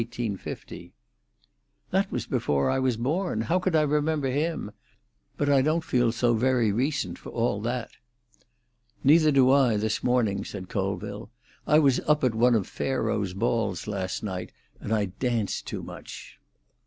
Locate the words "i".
2.71-2.79, 3.75-3.83, 5.47-5.61, 9.51-9.77, 11.67-11.77, 14.91-15.05